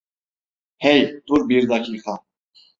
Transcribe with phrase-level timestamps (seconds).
[0.79, 2.19] Hey, dur bir dakika.